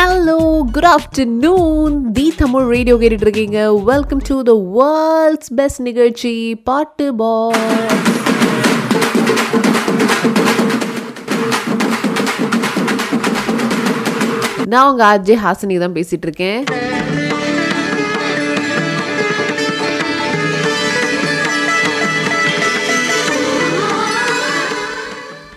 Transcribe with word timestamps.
Hello 0.00 0.36
good 0.74 0.86
afternoon 0.90 1.96
the 2.12 2.24
Tamil 2.36 2.66
radio 2.66 2.94
கேட்டுட்டு 2.96 3.26
இருக்கீங்க 3.26 3.58
welcome 3.88 4.22
to 4.28 4.36
the 4.42 4.54
world's 4.76 5.50
best 5.58 5.80
நிகழ்ச்சி 5.88 6.32
பாட்டு 6.64 7.06
பாய் 7.14 7.66
நான் 14.66 14.88
உங்க 14.88 15.02
ஆர்ஜே 15.06 15.36
ஹாசினி 15.42 15.76
தான் 15.78 15.96
பேசிட்டு 15.96 16.26
இருக்கேன் 16.28 16.60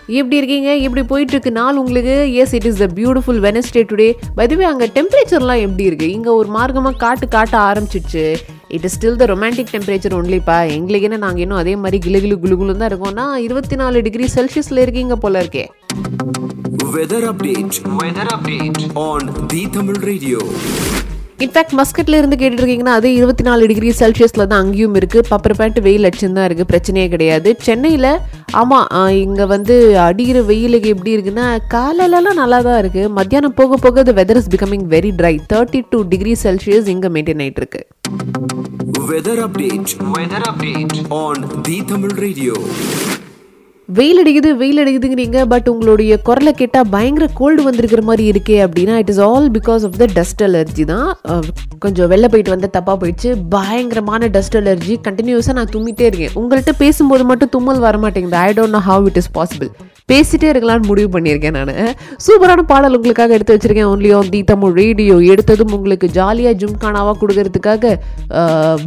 எப்படி 0.07 0.37
இருக்கீங்க? 0.37 0.75
எப்படி 0.75 1.03
போயிட்டு 1.03 1.33
இருக்கு 1.33 1.51
நாள் 1.51 1.77
உங்களுக்கு? 1.77 2.33
Yes 2.33 2.53
it 2.53 2.65
is 2.65 2.77
the 2.77 2.87
beautiful 2.95 3.39
Wednesday 3.47 3.83
today 3.91 4.07
by the way 4.37 4.65
அங்கே 4.71 4.89
டெம்பரேச்சர்லாம் 4.97 5.61
எப்படி 5.65 5.83
இருக்கு? 5.83 6.11
இங்கே 6.11 6.29
ஒரு 6.29 6.49
மார்க்கமாக 6.49 6.95
காட்டு 6.97 7.27
காட்ட 7.27 7.57
ஆரம்பிச்சிச்சு 7.57 8.25
it 8.67 8.83
is 8.83 8.95
still 8.97 9.19
the 9.21 9.25
romantic 9.25 9.73
temperature 9.75 10.17
ஒன்லிப்பா 10.19 10.57
எங்களுக்கு 10.77 11.07
என்ன 11.09 11.17
நாங்கள் 11.17 11.41
இன்னும் 11.41 11.57
அதே 11.57 11.75
மாதிரி 11.75 11.99
கிளு 12.07 12.21
கிளு 12.25 12.37
குளு 12.45 12.57
குளு 12.61 12.77
தான் 12.77 12.91
இருக்கோம்னா 12.91 13.35
இருபத்தி 13.47 13.75
நாலு 13.75 14.01
டிகிரி 14.01 14.27
செல்சியஸில் 14.35 14.83
இருக்கீங்க 14.85 15.15
போல 15.15 15.43
இருக்கே. 15.45 15.65
Weather 16.95 17.21
update. 17.29 17.75
Weather 18.01 18.25
update. 18.35 18.93
On 18.95 19.21
the 19.53 19.61
Tamil 19.75 19.97
Radio. 20.09 20.39
In fact 21.43 21.75
மஸ்கட்ல 21.77 22.17
இருந்து 22.19 22.37
கேட்டுட்டு 22.37 22.61
இருக்கீங்கன்னா 22.61 22.95
அது 22.99 23.07
இருபத்தி 23.13 23.43
நாலு 23.43 23.67
டிகிரி 23.71 23.89
செல்சியஸ்ல 23.99 24.45
தான் 24.45 24.61
அங்கேயும் 24.63 24.97
இருக்கு. 24.99 25.19
பப்பர் 25.29 25.57
பேண்ட் 25.59 25.79
வெயில் 25.85 26.07
அடிச்சுன்னு 26.07 26.37
தான் 26.39 26.47
இருக்கு. 26.49 26.65
பிரச்சனையே 26.65 27.07
கிடையாது. 27.13 27.49
சென்னையில 27.61 28.07
ஆமா 28.61 28.79
ஆஹ், 28.99 29.15
இங்க 29.23 29.45
வந்து 29.53 29.75
அடிக்கிற 30.05 30.41
வெயிலுக்கு 30.43 30.93
எப்படி 30.93 31.15
இருக்குன்னா 31.15 31.45
காலையிலலாம் 31.75 32.41
நல்லா 32.41 32.59
தான் 32.61 32.79
இருக்கு. 32.83 33.03
மத்தியானம் 33.19 33.57
போக 33.59 33.77
போக 33.77 34.03
the 34.03 34.13
weather 34.13 34.37
is 34.37 34.49
becoming 34.49 34.83
very 34.87 35.11
dry. 35.13 35.35
Thirty 35.53 35.81
two 35.91 36.01
degree 36.13 36.35
Celsius 36.43 36.91
இங்க 36.95 37.09
மெயின்டைன் 37.15 37.43
ஆயிட்டு 37.45 37.63
இருக்கு 37.63 37.83
Weather 39.07 39.35
update. 39.45 39.89
Weather 40.13 40.41
update. 40.49 40.93
On 41.17 41.35
the 41.65 41.77
Tamil 41.89 42.13
Radio. 42.17 42.55
வெயில் 43.97 44.19
அடிக்குது 44.21 44.49
வெயில் 44.59 44.81
அடிக்குதுங்கிறீங்க 44.81 45.39
பட் 45.53 45.67
உங்களுடைய 45.71 46.13
குரலை 46.27 46.51
கேட்டால் 46.59 46.89
பயங்கர 46.93 47.25
கோல்டு 47.39 47.61
வந்திருக்கிற 47.67 48.01
மாதிரி 48.09 48.23
இருக்கே 48.31 48.57
அப்படின்னா 48.65 48.93
it 49.01 49.11
is 49.13 49.21
all 49.27 49.47
because 49.57 49.83
of 49.87 49.97
the 50.01 50.05
dust 50.17 50.43
allergy 50.47 50.83
தான். 50.91 51.09
கொஞ்சம் 51.83 52.09
வெளில 52.11 52.27
போயிட்டு 52.33 52.53
வந்து 52.55 52.69
தப்பாக 52.77 52.95
போயிடுச்சு. 53.01 53.31
பயங்கரமான 53.55 54.29
டஸ்ட் 54.35 54.57
அலர்ஜி 54.61 54.95
கண்டினியூஸாக 55.07 55.57
நான் 55.59 55.73
தும்மிட்டே 55.75 56.07
இருக்கேன். 56.09 56.35
உங்கள்கிட்ட 56.41 56.75
பேசும்போது 56.83 57.25
மட்டும் 57.31 57.53
தும்மல் 57.55 57.83
வர 57.87 57.97
மாட்டேங்குது 58.05 58.39
I 58.47 58.51
don't 58.59 58.77
know 58.77 58.83
how 58.91 59.07
it 59.11 59.19
is 59.23 59.31
possible 59.39 59.71
பேசிட்டே 60.11 60.47
இருக்கலாம்னு 60.51 60.89
முடிவு 60.89 61.09
பண்ணியிருக்கேன் 61.13 61.55
நான். 61.57 61.73
சூப்பரான 62.25 62.63
பாடல் 62.71 62.97
உங்களுக்காக 62.97 63.35
எடுத்து 63.37 63.55
வச்சிருக்கேன். 63.55 63.91
Only 63.93 64.09
on 64.17 64.31
the 64.33 64.41
Tamil 64.51 64.75
radio 64.81 65.15
எடுத்ததும் 65.33 65.75
உங்களுக்கு 65.77 66.09
ஜாலியாக 66.17 66.59
ஜும்கானாவாக 66.63 67.17
கொடுக்கறதுக்காக 67.21 67.93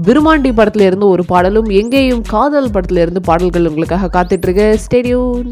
விருமாண்டி 0.08 0.52
படத்துல 0.60 0.88
இருந்து 0.90 1.08
ஒரு 1.14 1.24
பாடலும் 1.32 1.70
எங்கேயும் 1.80 2.26
காதல் 2.34 2.74
படத்துல 2.76 3.04
இருந்து 3.06 3.22
பாடல்கள் 3.30 3.70
உங்களுக்காக 3.72 4.10
காத்துட்டு 4.18 4.48
இருக்கு 4.48 4.68
ஸ்டேடியூன் 4.86 5.50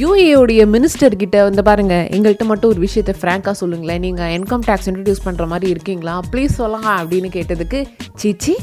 யூஏடைய 0.00 0.62
மினிஸ்டர் 0.72 1.14
கிட்ட 1.20 1.36
வந்து 1.48 1.62
பாருங்க 1.66 1.94
எங்கள்கிட்ட 2.16 2.44
மட்டும் 2.50 2.70
ஒரு 2.72 2.80
விஷயத்தை 2.84 3.12
ஃப்ராங்காக 3.18 3.54
சொல்லுங்களேன். 3.60 4.02
நீங்கள் 4.06 4.32
இன்கம் 4.36 4.64
டேக்ஸ் 4.68 4.88
இன்ட்ரடியூஸ் 4.90 5.24
பண்ணுற 5.26 5.44
மாதிரி 5.52 5.68
இருக்கீங்களா? 5.74 6.14
ப்ளீஸ் 6.32 6.58
சொல்லலாம் 6.60 6.98
அப்படின்னு 7.02 7.28
கேட்டதுக்கு 7.36 7.80
சீச்சி 8.22 8.54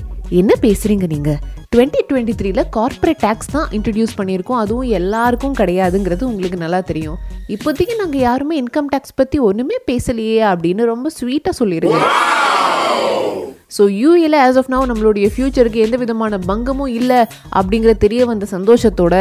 என்ன 0.42 0.54
பேசுகிறீங்க 0.66 1.08
நீங்கள் 1.16 1.40
டுவெண்ட்டி 1.74 2.02
டுவெண்ட்டி 2.10 2.34
த்ரீல 2.40 2.62
கார்ப்பரேட் 2.76 3.22
டேக்ஸ் 3.24 3.52
தான் 3.52 3.70
இன்ட்ரடியூஸ் 3.76 4.14
பண்ணியிருக்கோம். 4.18 4.60
அதுவும் 4.64 4.90
எல்லாருக்கும் 4.98 5.56
கிடையாதுங்கிறது 5.60 6.24
உங்களுக்கு 6.32 6.58
நல்லா 6.64 6.80
தெரியும். 6.90 7.18
இப்போதைக்கு 7.56 7.96
நாங்கள் 8.02 8.24
யாருமே 8.28 8.56
இன்கம் 8.62 8.92
டேக்ஸ் 8.94 9.16
பற்றி 9.16 9.40
ஒன்றுமே 9.48 9.80
பேசலையே 9.92 10.38
அப்படின்னு 10.52 10.84
ரொம்ப 10.94 11.10
ஸ்வீட்டாக 11.20 11.56
சொல்லியிருக்கோம் 11.62 12.06
ஸோ 13.76 13.84
யூஏல 14.02 14.36
ஆஸ் 14.48 14.58
ஆஃப் 14.62 14.70
நவ் 14.74 14.88
நம்மளுடைய 14.92 15.28
ஃப்யூச்சருக்கு 15.34 15.84
எந்த 15.86 15.98
விதமான 16.04 16.40
பங்கமும் 16.50 16.92
இல்லை 17.00 17.20
அப்படிங்கிற 17.60 17.94
தெரிய 18.06 18.22
வந்த 18.32 18.48
சந்தோஷத்தோட 18.56 19.16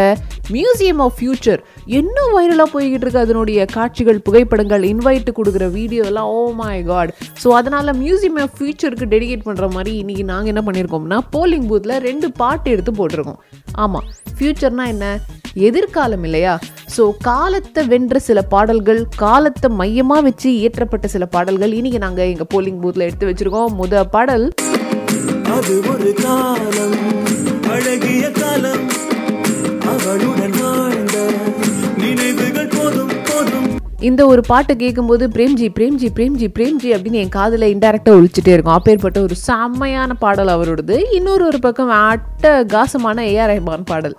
மியூசியம் 0.56 1.02
ஆஃப் 1.06 1.16
ஃப்யூச்சர் 1.18 1.60
இன்னும் 1.98 2.32
வைரலாக 2.36 2.68
போய்கிட்டு 2.74 3.04
இருக்கு. 3.04 3.24
அதனுடைய 3.26 3.60
காட்சிகள் 3.76 4.18
புகைப்படங்கள் 4.26 4.84
இன்வைட் 4.92 5.30
கொடுக்குற 5.38 5.66
வீடியோ 5.78 6.04
எல்லாம் 6.10 6.30
ஓ 6.36 6.40
மை 6.60 6.76
காட் 6.90 7.12
ஸோ 7.42 7.50
அதனால் 7.58 7.96
மியூசியம் 8.02 8.40
ஆஃப் 8.44 8.56
ஃப்யூச்சருக்கு 8.58 9.12
டெடிகேட் 9.14 9.46
பண்ணுற 9.48 9.68
மாதிரி 9.76 9.92
இன்றைக்கி 10.02 10.24
நாங்கள் 10.32 10.52
என்ன 10.54 10.64
பண்ணியிருக்கோம்னா 10.68 11.20
போலிங் 11.36 11.68
பூத்தில் 11.70 11.96
ரெண்டு 12.08 12.28
பாட்டு 12.42 12.70
எடுத்து 12.74 12.92
போட்டிருக்கோம். 13.00 13.40
ஆமாம் 13.84 14.08
ஃப்யூச்சர்னால் 14.36 14.92
என்ன? 14.94 15.06
எதிர்காலம் 15.68 16.24
இல்லையா? 16.24 16.58
ஸோ 16.96 17.02
காலத்தை 17.28 17.82
வென்ற 17.92 18.18
சில 18.18 18.42
பாடல்கள் 18.42 19.00
காலத்தை 19.16 19.70
மையமாக 19.80 20.20
வச்சு 20.20 20.48
இயற்றப்பட்ட 20.50 21.06
சில 21.14 21.26
பாடல்கள் 21.26 21.72
இன்னைக்கு 21.72 21.98
நாங்கள் 21.98 22.30
எங்கள் 22.32 22.50
போலிங் 22.54 22.80
பூத்தில் 22.82 23.06
எடுத்து 23.06 23.28
வச்சிருக்கோம். 23.30 23.74
முத 23.80 24.04
பாடல். 24.04 24.46
அது 25.56 25.74
ஒரு 25.92 26.12
காலம் 26.24 26.96
அழகிய 27.74 28.30
காலம். 28.40 28.84
அவளுடன் 29.92 30.56
வாழ்ந்த 30.60 31.18
நினைவுகள் 32.02 32.70
போதும் 32.76 33.14
போதும். 33.28 33.68
இந்த 34.00 34.26
ஒரு 34.26 34.42
பாட்டை 34.50 34.76
கேட்கும்போது 34.76 35.28
பிரேம்ஜி 35.28 35.68
பிரேம்ஜி 35.78 36.08
பிரேம்ஜி 36.16 36.48
பிரேம்ஜி 36.58 36.90
அப்படின்னு 36.96 37.22
என் 37.24 37.36
காதில் 37.38 37.70
இன்டெரக்டாக 37.74 38.18
ஒழிச்சிட்டே 38.18 38.52
இருக்கும். 38.54 38.76
அப்பேற்பட்ட 38.78 39.20
ஒரு 39.20 39.34
செம்மையான 39.34 40.14
பாடல் 40.14 40.48
அவரோடது 40.48 40.98
இன்னொரு 41.18 41.44
ஒரு 41.46 41.58
பக்கம் 41.58 41.88
அட்ட 41.88 42.64
காசமான 42.64 43.24
ஏஆர் 43.34 43.52
ரஹ்மான் 43.52 43.88
பாடல். 43.92 44.16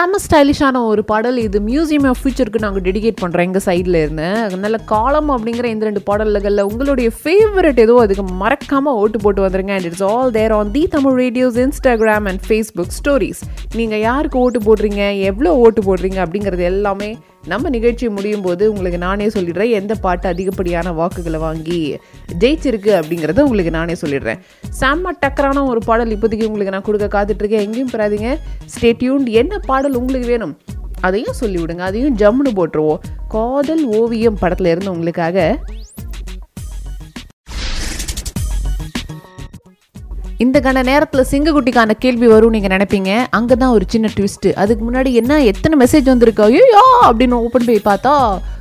செம்ம 0.00 0.18
ஸ்டைலிஷான 0.24 0.80
ஒரு 0.90 1.02
பாடல். 1.08 1.38
இது 1.46 1.58
மியூசியம் 1.66 2.06
ஆஃப் 2.10 2.20
ஃபியூச்சருக்கு 2.20 2.62
நாங்கள் 2.64 2.84
டெடிகேட் 2.86 3.18
பண்ணுறோம் 3.22 3.46
எங்கள் 3.48 3.64
சைடில் 3.66 3.98
இருந்து. 4.02 4.28
அதனால் 4.44 4.76
காலம் 4.92 5.30
அப்படிங்கிற 5.34 5.66
இந்த 5.72 5.84
ரெண்டு 5.88 6.02
பாடல்களில் 6.06 6.62
உங்களுடைய 6.68 7.08
ஃபேவரட் 7.18 7.80
ஏதோ 7.84 7.94
அதுக்கு 8.04 8.24
மறக்காமல் 8.42 8.98
ஓட்டு 9.00 9.18
போட்டு 9.24 9.44
வந்துருங்க. 9.44 9.72
And 9.76 9.88
it's 9.88 10.04
all 10.12 10.30
there 10.38 10.54
on 10.58 10.70
the 10.76 10.82
Tamil 10.94 11.16
radio's 11.22 11.58
Instagram 11.66 12.28
and 12.32 12.42
Facebook 12.46 12.94
stories 13.00 13.42
நீங்கள் 13.80 14.02
யாருக்கு 14.08 14.38
ஓட்டு 14.44 14.62
போடுறீங்க 14.68 15.02
எவ்வளோ 15.30 15.52
ஓட்டு 15.64 15.82
போடுறீங்க 15.88 16.20
அப்படிங்கிறது 16.26 16.64
எல்லாமே 16.72 17.10
நம்ம 17.46 17.68
நிகழ்ச்சி 17.68 18.08
முடியும் 18.08 18.42
போது 18.42 18.70
உங்களுக்கு 18.70 18.98
நானே 18.98 19.26
சொல்லிடுறேன். 19.26 19.70
எந்த 19.70 19.94
பாட்டு 19.94 20.28
அதிகப்படியான 20.28 20.92
வாக்குகளை 20.92 21.40
வாங்கி 21.40 21.98
ஜெயிச்சிருக்கு 22.38 23.02
அப்படிங்கிறத 23.02 23.40
உங்களுக்கு 23.40 23.70
நானே 23.70 23.92
சொல்லிடுறேன். 23.92 24.38
செம்ம 24.80 25.10
டக்கரான 25.26 25.66
ஒரு 25.66 25.80
பாடல் 25.80 26.08
இப்போதைக்கு 26.08 26.44
உங்களுக்கு 26.44 26.70
நான் 26.70 26.82
கொடுக்க 26.82 27.24
காத்துட்ருக்கேன். 27.24 27.60
எங்கேயும் 27.60 27.90
பெறாதீங்க. 27.90 28.38
ஸ்டேட்யூன் 28.80 29.28
என்ன 29.28 29.58
பாடல் 29.58 29.94
உங்களுக்கு 29.94 30.28
வேணும்? 30.28 30.58
அதையும் 31.00 31.34
சொல்லிவிடுங்க. 31.40 31.78
அதையும் 31.78 32.16
ஜம்முன்னு 32.16 32.48
போட்டுருவோம். 32.48 32.98
காதல் 33.28 33.84
ஓவியம் 33.84 34.38
படத்துல 34.40 34.66
இருந்து 34.66 34.90
உங்களுக்காக 34.90 35.58
இந்த 40.44 40.58
கண 40.64 40.82
நேரத்தில் 40.88 41.28
சிங்கக்குட்டிக்கான 41.30 41.94
கேள்வி 42.02 42.26
வரும் 42.32 42.54
நீங்கள் 42.54 42.72
நினைப்பீங்க. 42.74 43.10
அங்கே 43.38 43.54
தான் 43.62 43.72
ஒரு 43.76 43.84
சின்ன 43.92 44.08
ட்விஸ்ட்டு 44.16 44.50
அதுக்கு 44.62 44.82
முன்னாடி 44.86 45.10
என்ன 45.20 45.32
எத்தனை 45.50 45.74
மெசேஜ் 45.82 46.06
வந்திருக்கா? 46.12 46.44
ஐயோ 46.52 46.84
அப்படின்னு 47.08 47.40
ஓப்பன் 47.46 47.66
போய் 47.68 47.80
பார்த்தா 47.88 48.14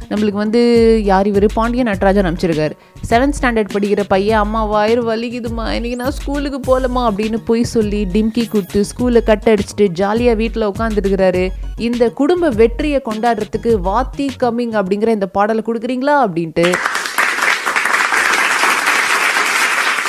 நம்மளுக்கு 0.09 0.41
வந்து 0.43 0.61
யார் 1.09 1.27
இவர்? 1.31 1.45
பாண்டியன் 1.55 1.89
நட்ராஜன் 1.91 2.27
அனுப்பிச்சிருக்காரு. 2.27 2.75
செவன்த் 3.09 3.37
ஸ்டாண்டர்ட் 3.37 3.73
படிக்கிற 3.75 4.03
பையன் 4.13 4.41
அம்மா 4.43 4.61
வயிறு 4.73 5.01
வலிக்குதுமா 5.09 5.65
இன்றைக்கி 5.77 5.97
நான் 6.03 6.15
ஸ்கூலுக்கு 6.19 6.59
போகலமா 6.69 7.03
அப்படின்னு 7.09 7.39
போய் 7.49 7.63
சொல்லி 7.75 8.01
டிம்கி 8.15 8.45
கொடுத்து 8.47 8.81
ஸ்கூலில் 8.91 9.27
கட் 9.31 9.49
அடிச்சுட்டு 9.53 9.87
ஜாலியாக 10.01 10.39
வீட்டில் 10.43 10.69
உட்காந்துருக்கிறாரு 10.71 11.45
இந்த 11.87 12.09
குடும்ப 12.21 12.49
வெற்றியை 12.61 13.01
கொண்டாடுறதுக்கு 13.09 13.73
வாத்தி 13.89 14.27
கம்மிங் 14.45 14.75
அப்படிங்கிற 14.81 15.07
இந்த 15.19 15.29
பாடலை 15.37 15.63
கொடுக்குறீங்களா? 15.67 16.17
அப்படின்ட்டு. 16.27 16.67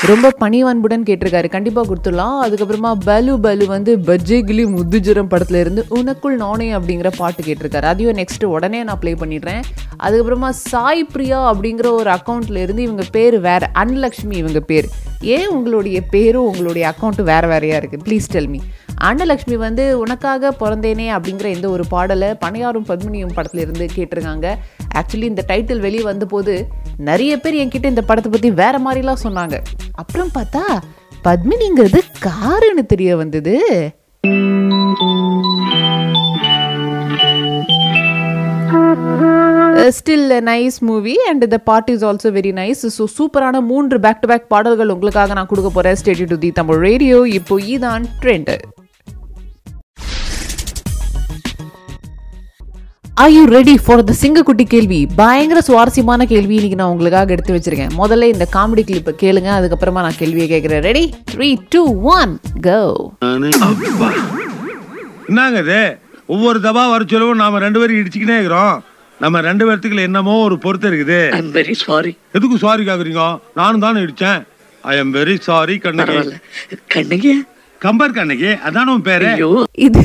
ரொம்ப 0.06 0.32
பணிவன்புடன் 0.40 1.02
கேட்டிருக்காரு. 1.02 1.48
கண்டிப்பாக 1.48 1.94
கொடுத்துடலாம். 1.94 2.36
அதுக்கப்புறமா 2.44 2.92
பலு 3.04 3.36
பலு 3.36 3.66
வந்து 3.66 3.96
பஜ்ஜே 3.96 4.42
கிளி 4.42 4.64
முத்துஜரம் 4.64 5.28
படத்துல 5.30 5.60
இருந்து 5.60 5.86
உனக்குள் 5.90 6.36
நானே 6.36 6.72
அப்படிங்கிற 6.72 7.12
பாட்டு 7.16 7.42
கேட்டிருக்காரு. 7.42 7.82
அதையும் 7.82 8.16
நெக்ஸ்ட் 8.16 8.44
உடனே 8.44 8.82
நான் 8.82 8.98
ப்ளே 8.98 9.12
பண்ணிடுறேன். 9.12 9.62
அதுக்கப்புறமா 10.02 10.48
சாய் 10.48 11.04
பிரியா 11.04 11.54
அப்படிங்கிற 11.54 11.90
ஒரு 11.90 12.10
அக்கௌண்ட்ல 12.10 12.56
இருந்து 12.56 12.82
இவங்க 12.82 13.04
பேர் 13.10 13.40
வேற. 13.40 13.70
அன்லக்ஷ்மி 13.74 14.32
இவங்க 14.32 14.60
பேர். 14.60 14.88
ஏன் 15.20 15.48
உங்களுடைய 15.48 16.02
பேரும் 16.02 16.44
உங்களுடைய 16.44 16.94
அக்கௌண்ட்டும் 16.94 17.22
வேற 17.22 17.46
வேறையா 17.46 17.76
இருக்கு? 17.76 17.98
ப்ளீஸ் 18.04 18.28
டெல் 18.28 18.48
மீ 18.48 18.58
அன்னலக்ஷ்மி 19.08 19.56
வந்து 19.66 19.84
உனக்காக 20.02 20.50
பிறந்தேனே 20.60 21.06
அப்படிங்கிற 21.16 21.48
இந்த 21.56 21.66
ஒரு 21.74 21.84
பாடலை 21.92 22.28
பனையாரும் 22.44 22.86
பத்மினியும் 22.88 23.34
படத்துல 23.36 23.62
இருந்து 23.64 23.84
கேட்டிருக்காங்க. 23.96 24.46
ஆக்சுவலி 25.00 25.28
இந்த 25.32 25.44
டைட்டில் 25.50 25.84
வெளியே 25.86 26.04
வந்தபோது 26.10 26.54
நிறைய 27.08 27.32
பேர் 27.44 27.60
என்கிட்ட 27.62 27.92
இந்த 27.94 28.04
படத்தை 28.10 28.30
பற்றி 28.32 28.50
வேற 28.62 28.78
மாதிரிலாம் 28.86 29.24
சொன்னாங்க. 29.26 29.56
அப்புறம் 30.02 30.34
பார்த்தா 30.36 30.64
பத்மினிங்கிறது 31.26 32.02
காருன்னு 32.26 32.84
தெரிய 32.92 33.16
வந்தது. 33.22 33.56
Still 39.96 40.32
nice 40.48 40.76
movie 40.88 41.14
and 41.28 41.44
the 41.54 41.58
part 41.68 41.88
is 41.92 42.04
also 42.08 42.30
very 42.36 42.52
nice 42.58 42.82
so 42.96 43.04
சூப்பரான 43.16 43.60
மூன்று 43.70 43.96
பேக் 44.04 44.20
டு 44.22 44.28
பேக் 44.32 44.50
பாடல்கள் 44.52 44.92
உங்களுக்காக 44.94 45.34
நான் 45.38 45.50
கொடுக்க 45.52 45.70
போகிறேன் 45.70 45.98
stay tuned 46.00 46.26
to 46.32 46.38
the 46.44 46.50
Tamil 46.58 46.80
radio 46.88 47.18
இப்போ 47.38 47.56
இதான் 47.74 48.06
trend 48.22 48.52
are 53.20 53.32
you 53.34 53.40
ready 53.54 53.72
for 53.84 54.02
the 54.08 54.12
சிங்கக்குட்டி 54.20 54.64
கேள்வி? 54.72 54.98
பயங்கர 55.20 55.58
சுவாரஸ்யமான 55.66 56.26
கேள்வி 56.32 56.54
இன்னைக்கு 56.58 56.78
நான் 56.80 56.92
உங்களுக்காக 56.92 57.34
எடுத்து 57.34 57.54
வச்சிருக்கேன். 57.56 57.94
முதல்ல 58.00 58.28
இந்த 58.34 58.44
காமெடி 58.54 58.82
கிளிப்பை 58.90 59.12
கேளுங்க 59.22 59.50
அதுக்கப்புறமா 59.56 60.02
நான் 60.06 60.18
கேள்வியை 60.20 60.46
கேட்குறேன். 60.52 60.82
Ready 60.88 61.02
three 61.32 61.48
two 61.74 61.82
one 62.14 62.32
go 62.66 62.78
என்னங்க 65.30 65.58
இது? 65.64 65.80
ஒவ்வொரு 66.34 66.60
தபா 66.66 66.84
வர 66.92 67.02
சொல்லவும் 67.12 67.42
நாம 67.42 67.60
ரெண்டு 67.66 67.80
பேரும் 67.82 68.00
இடிச்சுக்கினே 68.00 68.38
இருக்கிறோம். 68.38 68.76
நம்ம 69.24 69.40
ரெண்டு 69.48 69.66
பேர்த்துக்குள்ள 69.68 70.08
என்னமோ 70.10 70.36
ஒரு 70.46 70.58
பொருத்தம் 70.64 70.90
இருக்குது. 70.92 71.20
ஐம் 71.40 71.52
வெரி 71.58 71.76
சாரி 71.84 72.14
எதுக்கு 72.36 72.62
சாரி 72.64 72.84
கேக்குறீங்க? 72.90 73.24
நானும் 73.60 73.84
தானே 73.86 74.04
இடிச்சேன். 74.06 74.40
I 74.92 74.96
am 75.02 75.12
very 75.18 75.36
sorry 75.48 75.76
Kannagi. 75.86 76.18
Kannagi? 76.96 77.34
Kambar 77.86 78.16
Kannagi 78.20 78.50
அதான 78.68 78.94
உன் 78.96 79.06
பேரு? 79.10 79.28
ஐயோ. 79.36 79.52
இது 79.88 80.02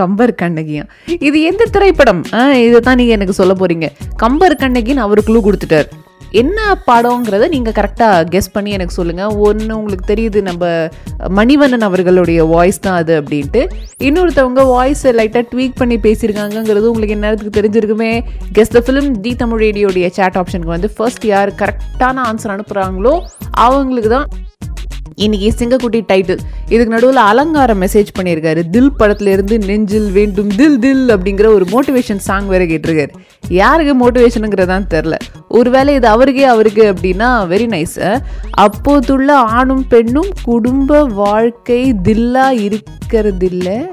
கம்பர் 0.00 0.34
கண்ணகியா 0.42 0.84
இது 1.28 1.36
எந்த 1.50 1.64
திரைப்படம்? 1.74 2.22
இதை 2.66 2.78
தான் 2.86 2.98
நீங்கள் 3.00 3.18
எனக்கு 3.18 3.40
சொல்ல 3.40 3.54
போறீங்க. 3.60 3.88
கம்பர் 4.24 4.60
கண்ணகின்னு 4.62 5.06
அவர் 5.08 5.28
குழு 5.28 5.40
கொடுத்துட்டார். 5.48 5.90
என்ன 6.40 6.58
படங்கிறத 6.88 7.46
நீங்கள் 7.54 7.74
கரெக்டாக 7.78 8.20
கெஸ் 8.34 8.52
பண்ணி 8.52 8.70
எனக்கு 8.76 8.96
சொல்லுங்கள் 8.98 9.34
ஒன்று 9.46 9.72
உங்களுக்கு 9.78 10.04
தெரியுது 10.10 10.38
நம்ம 10.46 10.62
மணிவண்ணன் 11.38 11.86
அவர்களுடைய 11.88 12.44
வாய்ஸ் 12.52 12.80
தான் 12.86 12.96
அது 13.00 13.12
அப்படின்ட்டு. 13.20 13.62
இன்னொருத்தவங்க 14.08 14.62
வாய்ஸை 14.70 15.12
லைட்டாக 15.18 15.44
ட்வீக் 15.50 15.76
பண்ணி 15.80 15.98
பேசியிருக்காங்கங்கிறது 16.06 16.90
உங்களுக்கு 16.92 17.18
நேரத்துக்கு 17.24 17.58
தெரிஞ்சிருக்குமே. 17.58 18.12
Guess 18.58 18.74
the 18.76 18.82
film 18.86 19.10
the 19.26 19.34
Tamil 19.42 19.62
ரேடியோடைய 19.64 20.08
chat 20.20 20.38
ஆப்ஷனுக்கு 20.42 20.76
வந்து 20.76 20.90
ஃபர்ஸ்ட் 20.96 21.26
யார் 21.32 21.52
கரெக்டான 21.62 22.24
ஆன்சர் 22.30 22.54
அனுப்புகிறாங்களோ 22.56 23.14
அவங்களுக்கு 23.66 24.12
தான் 24.16 24.28
இன்னைக்கு 25.14 25.52
சிங்கக்குட்டி 25.58 26.00
டைட்டில் 26.12 26.38
இதுக்கு 26.68 26.86
நடுவில் 26.86 27.16
அலங்காரம் 27.16 27.82
மெசேஜ் 27.82 28.06
பண்ணியிருக்காரு. 28.18 28.70
தில் 28.70 28.92
படத்துலேருந்து 28.98 29.64
நெஞ்சில் 29.64 30.10
வேண்டும் 30.10 30.48
தில் 30.48 30.78
தில் 30.78 31.08
அப்படிங்கிற 31.08 31.46
ஒரு 31.46 31.66
மோட்டிவேஷன் 31.70 32.16
சாங் 32.16 32.46
வேறு 32.46 32.64
கேட்டிருக்காரு. 32.64 33.08
யாருக்கு 33.48 33.94
மோட்டிவேஷனுங்கிறதான் 34.02 34.86
தெரில 34.90 35.14
ஒருவேளை 35.48 35.94
இது 35.94 36.06
அவருக்கே 36.06 36.44
அவருக்கு 36.44 36.92
அப்படின்னா 36.92 37.30
வெரி 37.52 37.66
நைஸ் 37.74 38.20
அப்போதுள்ள 38.50 39.36
ஆணும் 39.36 39.86
பெண்ணும் 39.88 40.30
குடும்ப 40.42 41.04
வாழ்க்கை 41.04 41.92
தில்லா 41.92 42.46
இருக்கிறதில்ல. 42.68 43.84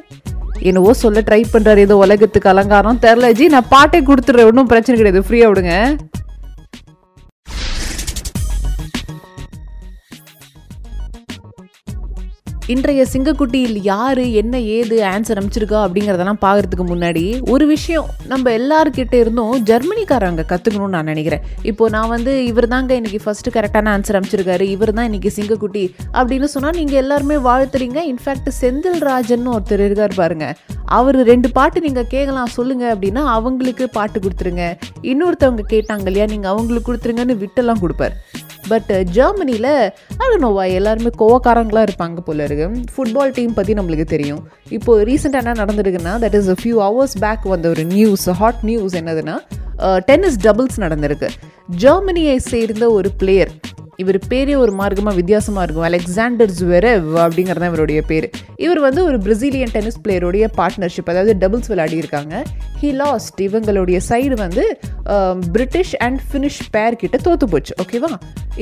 என்னவோ 0.61 0.93
சொல்ல 0.93 1.21
ட்ரை 1.21 1.43
பண்ணுறாரு 1.53 1.77
ஏதோ 1.77 1.97
உலகத்துக்கு 1.97 2.49
அலங்காரம். 2.49 2.99
தெரில 3.01 3.31
ஜி 3.31 3.47
நான் 3.47 3.65
பாட்டை 3.69 4.01
கொடுத்துட்றேன். 4.01 4.45
ஒன்றும் 4.45 4.65
பிரச்சனை 4.65 5.01
கிடையாது. 5.01 5.27
ஃப்ரீயாக 5.29 5.51
விடுங்க. 5.51 5.97
இன்றைய 12.73 13.03
சிங்கக்குட்டியில் 13.11 13.77
யாரு 13.89 14.23
என்ன 14.39 14.55
ஏது 14.73 14.95
ஆன்சர் 15.11 15.39
அமைச்சிருக்கா 15.41 15.77
அப்படிங்கிறதெல்லாம் 15.85 16.39
பார்க்கறதுக்கு 16.43 16.85
முன்னாடி 16.91 17.23
ஒரு 17.53 17.65
விஷயம் 17.71 18.09
நம்ம 18.31 18.51
எல்லாருக்கிட்ட 18.57 19.15
இருந்தும் 19.21 19.55
ஜெர்மனிக்காரங்க 19.69 20.43
கற்றுக்கணும்னு 20.51 20.95
நான் 20.95 21.09
நினைக்கிறேன். 21.11 21.45
இப்போ 21.71 21.83
நான் 21.95 22.11
வந்து 22.13 22.33
இவர் 22.49 22.67
தாங்க 22.73 22.93
இன்றைக்கி 22.99 23.19
ஃபஸ்ட்டு 23.23 23.53
கரெக்டான 23.55 23.91
ஆன்சர் 23.93 24.17
அமைச்சிருக்காரு 24.19 24.67
இவர் 24.75 24.91
தான் 24.97 25.07
இன்றைக்கி 25.09 25.31
சிங்கக்குட்டி 25.37 25.83
அப்படின்னு 26.19 26.49
சொன்னால் 26.55 26.77
நீங்கள் 26.81 26.99
எல்லாருமே 27.03 27.37
வாழ்த்துறீங்க. 27.49 28.01
இன்ஃபேக்ட் 28.11 28.51
செந்தில் 28.61 28.99
ராஜன் 29.09 29.49
ஒருத்தர் 29.55 29.83
இருக்கார் 29.87 30.15
பாருங்க. 30.21 30.49
அவர் 30.99 31.19
ரெண்டு 31.31 31.51
பாட்டு 31.57 31.83
நீங்கள் 31.87 32.09
கேட்கலாம் 32.13 32.53
சொல்லுங்கள் 32.57 32.93
அப்படின்னா 32.95 33.23
அவங்களுக்கு 33.37 33.87
பாட்டு 33.97 34.19
கொடுத்துருங்க. 34.25 34.67
இன்னொருத்தவங்க 35.13 35.65
கேட்டாங்க 35.73 36.07
இல்லையா 36.11 36.27
நீங்கள் 36.35 36.53
அவங்களுக்கு 36.53 36.89
கொடுத்துருங்கன்னு 36.91 37.41
விட்டெல்லாம் 37.45 37.83
கொடுப்பார். 37.85 38.15
பட் 38.67 38.91
ஜெர்மனியில் 39.17 39.71
நோவா 40.43 40.63
எல்லாருமே 40.79 41.11
கோவக்காரங்களாக 41.21 41.87
இருப்பாங்க 41.87 42.19
போல 42.27 42.43
இருக்கு. 42.43 42.67
ஃபுட்பால் 42.95 43.33
டீம் 43.37 43.53
பற்றி 43.53 43.73
நம்மளுக்கு 43.73 44.05
தெரியும். 44.15 44.41
இப்போ 44.77 44.91
ரீசெண்டாக 45.09 45.43
என்ன 45.43 45.55
நடந்திருக்குன்னா 45.61 46.13
that 46.23 46.37
is 46.39 46.49
a 46.53 46.57
few 46.61 46.77
hours 46.85 47.15
back 47.19 47.45
வந்த 47.53 47.69
ஒரு 47.69 47.85
நியூஸ் 47.95 48.29
ஹாட் 48.41 48.61
நியூஸ் 48.61 48.95
என்னதுன்னா 49.01 49.37
uh, 49.85 49.99
டென்னிஸ் 50.09 50.39
டபுள்ஸ் 50.47 50.79
நடந்திருக்கு. 50.85 51.29
ஜெர்மனியை 51.85 52.37
சேர்ந்த 52.51 52.85
ஒரு 52.91 53.11
பிளேயர் 53.23 53.53
இவர் 54.03 54.19
பேரே 54.31 54.53
ஒரு 54.63 54.71
மார்க்கமாக 54.79 55.17
வித்தியாசமாக 55.19 55.63
இருக்கும். 55.65 55.87
அலெக்சாண்டர் 55.89 56.51
ஜுவெரவ் 56.59 57.07
அப்படிங்கிறது 57.23 57.61
தான் 57.63 57.71
இவருடைய 57.73 58.01
பேர். 58.11 58.27
இவர் 58.65 58.81
வந்து 58.87 59.01
ஒரு 59.09 59.17
பிரசிலியன் 59.25 59.73
டென்னிஸ் 59.75 60.01
பிளேயருடைய 60.05 60.47
பார்ட்னர்ஷிப் 60.59 61.09
அதாவது 61.13 61.33
டபுள்ஸ் 61.43 61.71
விளையாடி 61.71 61.97
இருக்காங்க. 62.01 62.43
ஹி 62.81 62.91
லாஸ்ட் 63.03 63.39
இவங்களுடைய 63.47 63.99
சைடு 64.09 64.35
வந்து 64.45 64.65
பிரிட்டிஷ் 65.55 65.95
அண்ட் 66.07 66.21
ஃபினிஷ் 66.29 66.61
பேர் 66.75 66.99
கிட்ட 67.03 67.19
தோத்து 67.27 67.47
போச்சு. 67.53 67.73
ஓகேவா 67.83 68.11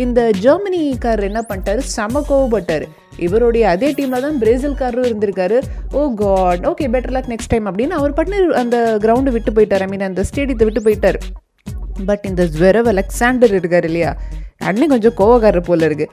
இந்த 0.05 0.21
ஜெர்மனிக்காரர் 0.45 1.29
என்ன 1.31 1.41
பண்ணிட்டாரு? 1.49 1.83
செம 1.95 2.23
கோவப்பட்டார். 2.29 2.87
இவருடைய 3.25 3.65
அதே 3.73 3.89
டீமில் 3.97 4.25
தான் 4.25 4.39
பிரேசில்காரரும் 4.41 5.07
இருந்திருக்காரு. 5.09 5.59
ஓ 5.99 6.01
God 6.21 6.65
okay 6.71 6.87
better 6.95 7.15
luck 7.17 7.29
next 7.33 7.53
time 7.53 7.69
அப்படின்னு 7.71 7.95
அவர் 7.99 8.17
பண்ணி 8.19 8.39
அந்த 8.63 8.77
கிரவுண்டு 9.05 9.33
விட்டு 9.35 9.53
போயிட்டார். 9.57 9.85
ஐ 9.85 9.89
மீன் 9.93 10.09
அந்த 10.09 10.23
ஸ்டேடியத்தை 10.29 10.67
விட்டு 10.69 10.87
போயிட்டார். 10.87 11.19
பட் 12.05 12.19
இந்த 12.23 12.43
ஜுவரவ் 12.43 12.87
அலெக்சாண்டர் 12.87 13.49
இருக்கார் 13.49 13.83
இல்லையா? 13.83 14.17
அண்ணன் 14.57 14.87
கொஞ்சம் 14.87 15.13
கோவக்காரர் 15.17 15.63
போல 15.63 15.85
இருக்கு. 15.85 16.11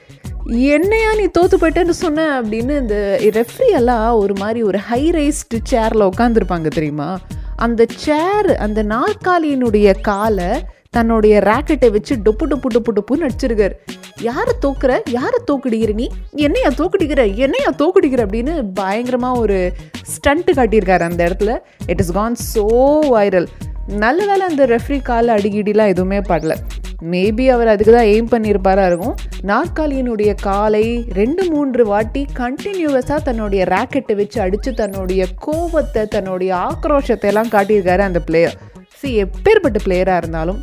என்னையா 0.49 1.15
நீ 1.15 1.25
தோத்து 1.25 1.55
போயிட்டேன்னு 1.61 1.89
சொன்ன 1.89 2.43
அப்படின்னு 2.43 2.81
இந்த 2.81 3.19
ரெஃப்ரி 3.21 3.69
எல்லாம் 3.71 4.15
ஒரு 4.15 4.35
மாதிரி 4.39 4.63
ஒரு 4.63 4.79
ஹை 4.79 5.11
ரைஸ்டு 5.11 5.61
சேரில் 5.71 6.11
உட்காந்துருப்பாங்க 6.11 6.69
தெரியுமா? 6.69 7.19
அந்த 7.57 7.87
சேர் 7.95 8.57
அந்த 8.57 8.83
நாற்காலியினுடைய 8.83 10.01
காலை 10.01 10.65
தன்னுடைய 10.91 11.39
ராக்கெட்டை 11.39 11.91
வச்சு 11.91 12.17
டொப்பு 12.17 12.47
டொப்பு 12.49 12.67
டொப்பு 12.75 12.95
டொப்புன்னு 12.95 13.29
அடிச்சிருக்காரு. 13.29 13.73
யாரை 14.21 14.55
தோக்குற? 14.67 15.01
யாரை 15.11 15.39
தோக்கடிக்கிற 15.53 15.95
நீ? 15.95 16.11
என்னையா 16.33 16.69
தோக்கடிக்கிற? 16.69 17.35
என்னையா 17.35 17.71
தோக்கடிக்கிற 17.79 18.23
அப்படின்னு 18.27 18.73
பயங்கரமாக 18.75 19.39
ஒரு 19.39 19.73
ஸ்டண்ட்டு 20.15 20.53
காட்டியிருக்காரு 20.55 21.01
அந்த 21.01 21.25
இடத்துல. 21.25 21.59
It 21.87 22.01
is 22.01 22.13
gone 22.13 22.37
so 22.55 22.65
viral 23.11 23.47
நல்ல 23.89 24.27
வேலை 24.27 24.47
அந்த 24.47 24.67
ரெஃப்ரி 24.67 25.03
காலில் 25.03 25.35
அடிக்கடிலாம் 25.35 25.87
எதுவுமே 25.87 26.19
படல. 26.19 26.55
மேபி 27.03 27.49
அவர் 27.49 27.69
அதுக்கு 27.69 27.93
தான் 27.93 28.05
எய்ம் 28.05 28.31
பண்ணியிருப்பாரா 28.31 28.87
இருக்கும். 28.87 29.17
நாற்காலியினுடைய 29.43 30.35
காலை 30.35 31.05
ரெண்டு 31.13 31.51
மூன்று 31.51 31.87
வாட்டி 31.87 32.27
கண்டினியூவஸாக 32.35 33.23
தன்னுடைய 33.23 33.65
ராக்கெட்டை 33.65 34.15
வச்சு 34.17 34.41
அடித்து 34.41 34.75
தன்னுடைய 34.75 35.27
கோபத்தை 35.35 36.07
தன்னுடைய 36.07 36.55
ஆக்ரோஷத்தை 36.55 37.25
எல்லாம் 37.25 37.49
காட்டியிருக்காரு 37.49 37.99
அந்த 37.99 38.21
பிளேயர் 38.21 38.57
சி 39.01 39.25
எப்பேற்பட்ட 39.25 39.79
பிளேயராக 39.85 40.17
இருந்தாலும் 40.17 40.63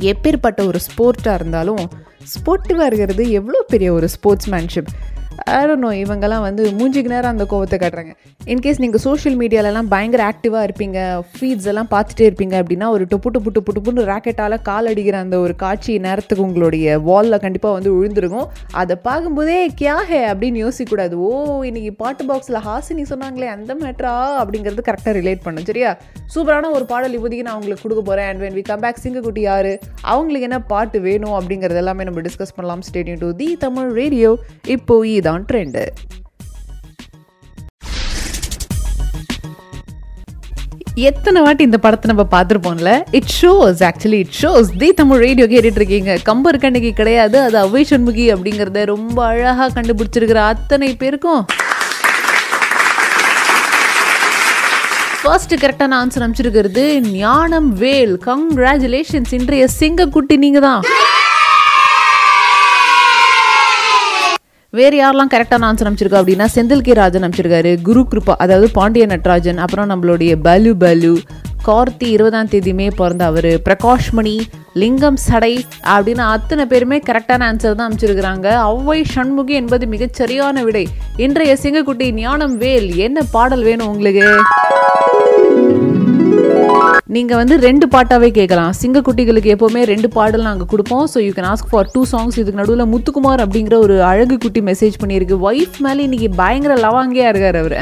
எப்பேற்பட்ட 0.00 0.66
ஒரு 0.66 0.78
ஸ்போர்ட்டாக 0.78 1.34
இருந்தாலும் 1.34 1.88
ஸ்போர்ட்டிவாக 2.34 2.86
இருக்கிறது 2.86 3.30
எவ்வளோ 3.30 3.64
பெரிய 3.68 3.92
ஒரு 3.92 4.08
ஸ்போர்ட்ஸ்மேன்ஷிப் 4.14 4.90
நோ 5.82 5.88
இவங்கெல்லாம் 6.00 6.44
வந்து 6.46 6.62
மூஞ்சிக்கு 6.78 7.10
நேரம் 7.12 7.32
அந்த 7.34 7.44
கோவத்தை 7.52 7.76
காட்டுறாங்க. 7.82 8.12
இன்கேஸ் 8.52 8.80
நீங்கள் 8.82 9.02
சோஷியல் 9.04 9.36
மீடியாலலாம் 9.40 9.88
பயங்கர 9.94 10.22
ஆக்டிவாக 10.30 10.66
இருப்பீங்க 10.66 10.98
ஃபீட்ஸ் 11.34 11.68
எல்லாம் 11.70 11.88
பார்த்துட்டே 11.94 12.24
இருப்பீங்க 12.28 12.54
அப்படின்னா 12.62 12.88
ஒரு 12.96 13.04
டொப்பு 13.12 13.28
டொப்பு 13.34 13.50
டொப்பு 13.56 13.72
டொப்புன்னு 13.76 14.04
ராக்கெட்டால் 14.10 14.56
கால் 14.68 14.88
அடிக்கிற 14.90 15.18
அந்த 15.24 15.38
ஒரு 15.38 15.54
காட்சி 15.62 15.98
நேரத்துக்கு 15.98 16.44
உங்களுடைய 16.44 16.98
வாலில் 17.08 17.40
கண்டிப்பாக 17.44 17.76
வந்து 17.78 17.90
விழுந்துருக்கும். 17.96 18.48
அதை 18.82 18.96
பார்க்கும்போதே 19.08 19.58
கியாஹே 19.80 20.20
அப்படின்னு 20.32 20.60
யோசிக்கக்கூடாது. 20.64 21.16
ஓ 21.28 21.62
இன்னைக்கு 21.70 21.92
பாட்டு 22.02 22.24
பாக்ஸில் 22.30 22.60
ஹாசினி 22.68 23.04
சொன்னாங்களே 23.12 23.50
அந்த 23.56 23.74
மேட்ரா 23.82 24.14
அப்படிங்கிறது 24.42 24.86
கரெக்டாக 24.90 25.14
ரிலேட் 25.20 25.44
பண்ணும் 25.46 25.68
சரியா? 25.70 25.92
சூப்பரான 26.34 26.70
ஒரு 26.76 26.84
பாடல் 26.92 27.16
இப்போதைக்கு 27.18 27.46
நான் 27.48 27.58
உங்களுக்கு 27.58 27.84
கொடுக்க 27.86 28.04
போகிறேன் 28.10 28.30
and 28.30 28.42
when 28.44 28.56
we 28.60 28.64
come 28.70 28.84
back 28.86 29.02
சிங்கக்குட்டி 29.04 29.44
யார்? 29.50 29.72
அவங்களுக்கு 30.14 30.48
என்ன 30.50 30.60
பாட்டு 30.72 31.00
வேணும் 31.08 31.36
அப்படிங்கிறது 31.40 31.82
எல்லாமே 31.84 32.08
நம்ம 32.10 32.22
டிஸ்கஸ் 32.28 32.56
பண்ணலாம். 32.56 32.84
Stay tuned 32.90 33.22
to 33.24 33.30
the 33.42 33.50
Tamil 33.66 33.90
radio 34.00 34.32
இப்போ 34.76 34.96
இதான் 35.24 35.46
ட்ரெண்டு 35.50 35.82
எத்தனை 41.10 41.38
வாட்டி 41.44 41.62
இந்த 41.68 41.78
படத்தை 41.84 42.06
நம்ம 42.10 42.24
பார்த்துருப்போம்ல? 42.34 42.90
It 43.18 43.30
shows 43.38 43.80
actually 43.86 44.18
it 44.24 44.36
shows 44.40 44.68
the 44.82 44.88
Tamil 44.98 45.22
radio 45.24 45.46
கேட்டுட்டு 45.52 45.80
இருக்கீங்க. 45.80 46.12
கம்பர் 46.28 46.58
கண்ணகி 46.64 46.90
கிடையாது. 47.00 47.38
அது 47.46 47.56
அவை 47.62 47.82
சண்முகி 47.90 48.26
அப்படிங்கிறத 48.34 48.84
ரொம்ப 48.92 49.18
அழகாக 49.30 49.68
கண்டுபிடிச்சிருக்கிற 49.76 50.40
அத்தனை 50.52 50.90
பேருக்கும். 51.02 51.42
ஃபர்ஸ்ட் 55.22 55.54
கரெக்டான 55.64 55.98
ஆன்சர் 56.02 56.26
அமைச்சிருக்கிறது 56.26 56.84
ஞானம் 57.24 57.70
வேல். 57.82 58.14
கங்க்ராச்சுலேஷன்ஸ் 58.30 59.34
இன்றைய 59.40 59.66
சிங்கக்குட்டி 59.80 60.36
நீங்க 60.46 60.60
தான் 60.68 60.82
வேறு 64.74 64.96
யாரெல்லாம் 64.96 65.30
கரெக்டான 65.34 65.66
ஆன்சர் 65.66 65.88
அமைச்சிருக்கா 65.88 66.20
அப்படின்னா 66.20 66.46
செந்தில் 66.54 66.80
கே 66.80 66.92
ராஜன் 66.92 67.22
அமைச்சிருக்காரு 67.22 67.82
குரு 67.82 68.00
கிருபா 68.10 68.34
அதாவது 68.38 68.70
பாண்டிய 68.70 69.06
நட்ராஜன் 69.06 69.56
அப்புறம் 69.56 69.90
நம்மளுடைய 69.90 70.32
பலு 70.42 70.76
பலு 70.76 71.12
கார்த்தி 71.66 72.06
இருபதாம் 72.06 72.48
தேதியுமே 72.48 72.88
பிறந்த 72.96 73.24
அவர் 73.24 73.48
பிரகாஷ்மணி 73.68 74.34
லிங்கம் 74.72 75.16
சடை 75.16 75.52
அப்படின்னு 75.86 76.24
அத்தனை 76.26 76.66
பேருமே 76.66 76.98
கரெக்டான 76.98 77.46
ஆன்சர் 77.50 77.74
தான் 77.74 77.88
அமைச்சிருக்கிறாங்க 77.90 78.48
ஒவ்வை 78.72 78.98
சண்முகி 79.14 79.54
என்பது 79.60 79.86
மிகச் 79.86 80.14
சரியான 80.14 80.64
விடை. 80.64 80.84
இன்றைய 81.16 81.56
சிங்கக்குட்டி 81.62 82.12
ஞானம் 82.12 82.56
வேல் 82.56 82.96
என்ன 82.96 83.22
பாடல் 83.30 83.62
வேணும் 83.62 83.88
உங்களுக்கு? 83.88 84.28
நீங்கள் 87.06 87.38
வந்து 87.40 87.54
ரெண்டு 87.64 87.86
பாட்டாகவே 87.92 88.28
கேட்கலாம். 88.36 88.70
சிங்க 88.78 88.98
குட்டிகளுக்கு 89.06 89.50
எப்போவுமே 89.54 89.80
ரெண்டு 89.90 90.08
பாடல் 90.14 90.46
நாங்கள் 90.46 90.68
கொடுப்போம். 90.70 91.02
So 91.12 91.18
you 91.24 91.32
can 91.38 91.48
ask 91.50 91.68
for 91.70 91.88
two 91.94 92.02
songs 92.12 92.36
இதுக்கு 92.40 92.60
நடுவில் 92.60 92.84
முத்துக்குமார் 92.92 93.42
அப்படிங்கிற 93.44 93.74
ஒரு 93.86 93.96
அழகு 94.10 94.36
குட்டி 94.44 94.60
மெசேஜ் 94.68 94.96
பண்ணியிருக்கு. 95.02 95.36
ஒய்ஃப் 95.48 95.76
மேலே 95.86 96.02
இன்னைக்கு 96.06 96.28
பயங்கர 96.40 96.74
லவாங்கியாக 96.84 97.32
இருக்கார் 97.32 97.58
அவர். 97.62 97.76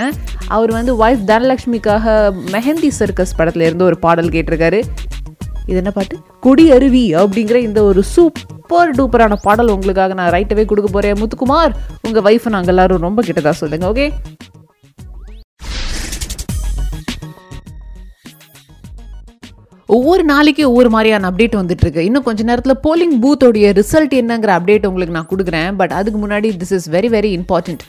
அவர் 0.57 0.73
வந்து 0.79 0.95
ஒய்ஃப் 1.05 1.23
தனலக்ஷ்மிக்காக 1.31 2.15
மெஹந்தி 2.55 2.91
சர்க்கஸ் 2.99 3.37
படத்துல 3.41 3.67
இருந்து 3.69 3.89
ஒரு 3.91 3.99
பாடல் 4.07 4.33
கேட்டிருக்காரு. 4.37 4.81
இது 5.71 5.79
என்ன 5.83 5.93
பாட்டு? 5.99 6.17
கொடி 6.47 6.65
அருவி 6.77 7.05
அப்படிங்கிற 7.23 7.61
இந்த 7.69 7.83
ஒரு 7.91 8.03
சூப்பர் 8.15 8.93
டூப்பரான 8.99 9.37
பாடல் 9.47 9.75
உங்களுக்காக 9.77 10.15
நான் 10.21 10.35
ரைட்டவே 10.37 10.65
கொடுக்க 10.73 10.91
போகிறேன் 10.91 11.21
முத்துக்குமார் 11.23 11.75
உங்கள் 12.07 12.27
ஒய்ஃபை 12.31 12.53
நாங்கள் 12.57 12.75
எல்லாரும் 12.75 13.07
ரொம்ப 13.09 13.23
கிட்டதாக 13.29 13.57
சொல்லுங்கள் 13.63 13.91
ஓகே 13.93 14.09
ஒவ்வொரு 19.95 20.23
நாளைக்கு 20.31 20.63
ஒவ்வொரு 20.71 20.91
மாதிரியான 20.95 21.29
அப்டேட் 21.31 21.57
வந்துட்டு 21.61 21.85
இருக்கு 21.85 22.05
இன்னும் 22.09 22.25
கொஞ்ச 22.27 22.43
நேரத்தில் 22.51 22.81
போலிங் 22.85 23.17
பூத்தோடைய 23.23 23.67
ரிசல்ட் 23.79 24.15
என்னங்கிற 24.21 24.51
அப்டேட் 24.59 24.87
உங்களுக்கு 24.91 25.17
நான் 25.17 25.29
கொடுக்குறேன். 25.33 25.71
பட் 25.81 25.95
அதுக்கு 25.99 26.19
முன்னாடி 26.25 26.49
this 26.61 26.75
is 26.77 26.87
very 26.95 27.09
very 27.17 27.31
important 27.39 27.83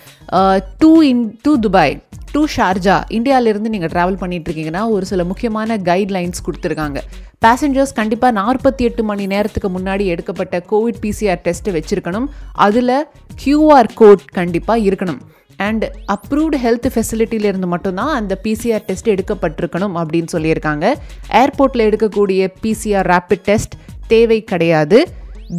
to 0.81 0.91
uh, 0.95 1.03
into 1.45 1.53
Dubai 1.65 1.93
to 2.33 2.41
Sharjah 2.55 2.95
இந்தியாவிலேருந்து 3.17 3.71
நீங்கள் 3.73 3.91
ட்ராவல் 3.93 4.19
பண்ணிட்டு 4.21 4.47
இருக்கீங்கன்னா 4.49 4.83
ஒரு 4.95 5.05
சில 5.11 5.23
முக்கியமான 5.31 5.77
கைட்லைன்ஸ் 5.89 6.43
கொடுத்துருக்காங்க. 6.47 6.99
பேசஞ்சர்ஸ் 7.45 7.93
கண்டிப்பாக 7.99 8.33
நாற்பத்தி 8.39 8.83
எட்டு 8.89 9.03
மணி 9.09 9.25
நேரத்துக்கு 9.33 9.69
முன்னாடி 9.77 10.05
எடுக்கப்பட்ட 10.13 10.63
கோவிட் 10.71 10.99
பிசிஆர் 11.03 11.43
டெஸ்ட்டை 11.47 11.73
வச்சுருக்கணும். 11.77 12.27
அதில் 12.67 12.95
கியூஆர் 13.43 13.91
கோட் 14.01 14.25
கண்டிப்பாக 14.39 14.85
இருக்கணும். 14.89 15.21
அண்ட் 15.57 15.97
அப்ரூவ்டு 16.07 16.57
ஹெல்த் 16.63 16.89
ஃபெசிலிட்டியிலேருந்து 16.93 17.65
மட்டும்தான் 17.65 18.15
அந்த 18.15 18.39
பிசிஆர் 18.43 18.85
டெஸ்ட் 18.85 19.09
எடுக்கப்பட்டிருக்கணும் 19.09 19.97
அப்படின்னு 20.01 20.25
சொல்லியிருக்காங்க. 20.31 20.93
ஏர்போர்ட்டில் 21.29 21.85
எடுக்கக்கூடிய 21.89 22.47
பிசிஆர் 22.61 23.09
ரேபிட் 23.13 23.43
டெஸ்ட் 23.43 23.73
தேவை 24.07 24.43
கிடையாது. 24.43 25.07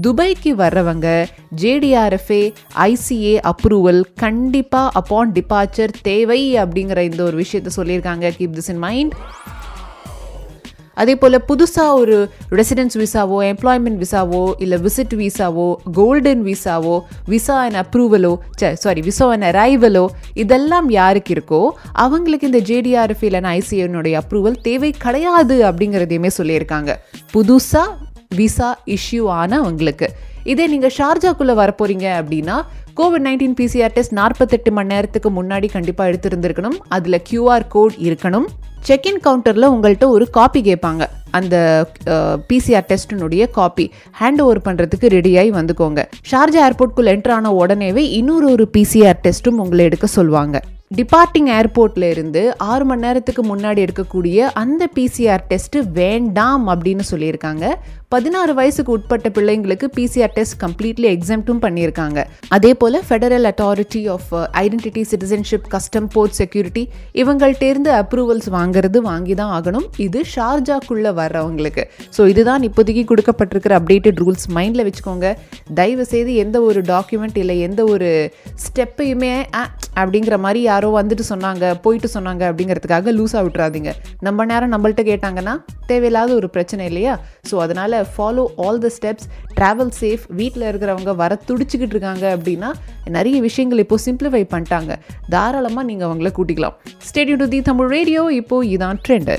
துபாய்க்கு 0.00 0.50
வர்றவங்க 0.58 1.26
ஜேடிஆர்எஃப்ஏ 1.62 2.52
ஐசிஏ 2.76 3.50
அப்ரூவல் 3.50 4.04
கண்டிப்பாக 4.16 4.90
அப்பான் 4.92 5.32
டிபார்ச்சர் 5.32 5.90
தேவை 6.02 6.56
அப்படிங்கிற 6.56 6.98
இந்த 6.98 7.22
ஒரு 7.22 7.44
விஷயத்த 7.44 7.66
சொல்லியிருக்காங்க. 7.76 8.32
கீப் 8.38 8.58
திஸ் 8.58 8.68
இன் 8.68 8.78
மைண்ட் 8.78 9.14
அதே 10.94 11.16
போல் 11.16 11.38
புதுசாக 11.48 11.92
ஒரு 12.00 12.16
ரெசிடென்ஸ் 12.50 12.96
விசாவோ 13.02 13.38
எம்ப்ளாய்மெண்ட் 13.52 14.00
விசாவோ 14.04 14.42
இல்லை 14.58 14.78
விசிட் 14.78 15.14
விசாவோ 15.22 15.68
கோல்டன் 15.92 16.44
விசாவோ 16.44 16.96
விசா 17.26 17.56
அண்ட் 17.66 17.78
அப்ரூவலோ 17.82 18.32
சாரி 18.84 19.00
விசா 19.00 19.28
அண்ட் 19.30 19.48
அரைவலோ 19.50 20.06
இதெல்லாம் 20.34 20.88
யாருக்கு 21.00 21.34
இருக்கோ 21.34 21.62
அவங்களுக்கு 21.92 22.50
இந்த 22.50 22.62
ஜேடிஆர்எஃப் 22.70 23.24
இல்லைன்னா 23.28 23.52
ஐசிஎனுடைய 23.60 24.14
அப்ரூவல் 24.22 24.60
தேவை 24.68 24.90
கிடையாது 25.04 25.56
அப்படிங்கிறதையுமே 25.70 26.30
சொல்லியிருக்காங்க. 26.38 26.90
புதுசாக 27.34 27.88
விசா 28.36 28.78
இஷ்யூ 28.96 29.22
ஆனவங்களுக்கு. 29.40 30.06
இதே 30.52 30.64
நீங்கள் 30.66 30.94
ஷார்ஜாக்குள்ளே 30.98 31.54
வரப்போறீங்க 31.60 32.06
அப்படின்னா 32.20 32.56
கோவிட் 32.98 33.24
நைன்டீன் 33.26 33.54
பிசிஆர் 33.60 33.94
டெஸ்ட் 33.94 34.12
நாற்பத்தெட்டு 34.12 34.70
மணி 34.72 34.92
நேரத்துக்கு 34.94 35.30
முன்னாடி 35.38 35.68
கண்டிப்பாக 35.76 36.10
எடுத்திருந்திருக்கணும். 36.10 36.76
அதில் 36.88 37.22
கியூஆர் 37.30 37.66
கோட் 37.68 37.96
இருக்கணும். 38.08 38.46
செக்இன் 38.88 39.20
கவுண்டரில் 39.26 39.72
உங்கள்கிட்ட 39.74 40.06
ஒரு 40.16 40.26
காப்பி 40.38 40.60
கேட்பாங்க. 40.68 41.04
அந்த 41.38 41.56
பிசிஆர் 42.50 42.88
டெஸ்டினுடைய 42.90 43.44
காப்பி 43.58 43.86
ஹேண்ட் 44.20 44.42
ஓவர் 44.44 44.64
பண்ணுறதுக்கு 44.66 45.06
ரெடியாகி 45.16 45.52
வந்துக்கோங்க. 45.58 46.02
ஷார்ஜா 46.30 46.60
ஏர்போர்ட்குள்ளே 46.66 47.14
என்டர் 47.16 47.36
ஆன 47.38 47.52
உடனேவே 47.62 48.04
இன்னொரு 48.20 48.48
ஒரு 48.54 48.66
பிசிஆர் 48.76 49.22
டெஸ்ட்டும் 49.26 49.60
உங்களை 49.64 49.84
எடுக்க 49.90 50.06
சொல்லுவாங்க. 50.18 50.56
டிபார்ட்டிங் 50.98 51.48
ஏர்போர்ட்ல 51.58 52.08
இருந்து 52.14 52.40
ஆறு 52.70 52.84
மணி 52.88 53.02
நேரத்துக்கு 53.04 53.42
முன்னாடி 53.50 53.80
எடுக்கக்கூடிய 53.84 54.38
அந்த 54.62 54.82
பிசிஆர் 54.96 55.44
டெஸ்ட் 55.50 55.76
வேண்டாம் 55.98 56.64
அப்படின்னு 56.72 57.04
சொல்லியிருக்காங்க. 57.10 57.64
பதினாறு 58.14 58.52
வயசுக்கு 58.58 58.92
உட்பட்ட 58.96 59.28
பிள்ளைங்களுக்கு 59.36 59.86
பிசிஆர் 59.96 60.34
டெஸ்ட் 60.36 60.58
கம்ப்ளீட்லி 60.64 61.08
எக்ஸாம்ட்டும் 61.14 61.62
பண்ணியிருக்காங்க. 61.64 62.18
அதே 62.56 62.72
போல் 62.82 62.98
federal 63.08 63.48
authority 63.50 64.02
of 64.14 64.30
identity 64.62 65.02
citizenship 65.12 65.66
custom 65.74 66.08
port 66.14 66.36
security 66.40 66.84
இவங்கள்ட்டேருந்து 67.22 67.92
approvals 68.02 68.48
வாங்குறது 68.74 69.00
வாங்கி 69.08 69.34
தான் 69.40 69.52
ஆகணும். 69.56 69.84
இது 70.04 70.20
ஷார்ஜாக்குள்ளே 70.34 71.10
வர்றவங்களுக்கு. 71.18 71.82
ஸோ 72.16 72.22
இதுதான் 72.30 72.62
இப்போதைக்கு 72.68 73.02
கொடுக்கப்பட்டிருக்கிற 73.10 73.72
அப்டேட்டட் 73.80 74.20
ரூல்ஸ் 74.22 74.46
மைண்டில் 74.56 74.84
வச்சுக்கோங்க. 74.86 75.28
தயவு 75.78 76.04
செய்து 76.12 76.30
எந்த 76.44 76.56
ஒரு 76.68 76.80
டாக்குமெண்ட் 76.92 77.38
இல்லை 77.42 77.56
எந்த 77.66 77.80
ஒரு 77.94 78.08
ஸ்டெப்பையுமே 78.64 79.30
அப்படிங்கிற 80.00 80.36
மாதிரி 80.44 80.60
யாரோ 80.70 80.88
வந்துட்டு 80.98 81.24
சொன்னாங்க 81.32 81.64
போயிட்டு 81.84 82.08
சொன்னாங்க 82.16 82.42
அப்படிங்கிறதுக்காக 82.50 83.12
லூஸாக 83.18 83.42
விட்டுறாதீங்க. 83.46 83.90
நம்ம 84.26 84.46
நேரம் 84.52 84.72
நம்மள்ட்ட 84.74 85.04
கேட்டாங்கன்னா 85.10 85.54
தேவையில்லாத 85.90 86.30
ஒரு 86.40 86.48
பிரச்சனை 86.56 86.82
இல்லையா? 86.90 87.14
ஸோ 87.50 87.54
அதனால் 87.66 87.96
follow 88.14 88.44
all 88.66 88.82
the 88.86 88.90
steps 88.96 89.28
travel 89.58 89.94
safe 90.00 90.24
வீட்டில் 90.40 90.66
இருக்கிறவங்க 90.70 91.14
வர 91.22 91.32
துடிச்சிக்கிட்டு 91.48 91.94
இருக்காங்க 91.96 92.24
அப்படின்னா 92.36 92.70
நிறைய 93.16 93.36
விஷயங்கள் 93.48 93.82
இப்போ 93.84 93.96
சிம்பிளிஃபை 94.06 94.42
பண்ணிட்டாங்க. 94.54 94.92
தாராளமாக 95.34 95.86
நீங்கள் 95.90 96.08
அவங்கள 96.08 96.30
கூட்டிக்கலாம். 96.40 96.76
Stay tuned 97.08 97.40
to 97.44 97.48
the 97.54 97.60
Tamil 97.70 97.90
radio 97.96 98.22
இப்போ 98.40 98.56
இதான் 98.72 99.00
ட்ரெண்டு 99.06 99.36